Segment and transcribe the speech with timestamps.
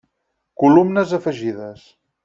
[0.63, 1.89] Columnes afegides.